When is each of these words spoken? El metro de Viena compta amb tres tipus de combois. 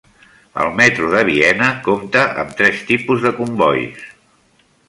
El 0.63 0.71
metro 0.79 1.09
de 1.11 1.19
Viena 1.27 1.69
compta 1.89 2.25
amb 2.45 2.57
tres 2.63 2.83
tipus 2.91 3.23
de 3.27 3.37
combois. 3.43 4.13